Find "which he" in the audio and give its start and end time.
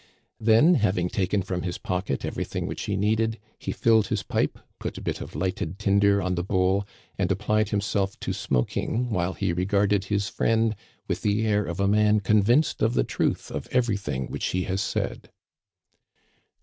2.65-2.97, 14.31-14.63